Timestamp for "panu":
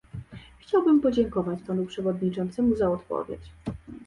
1.67-1.85